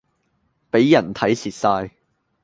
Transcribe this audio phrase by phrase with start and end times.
[0.71, 1.91] 俾人睇蝕曬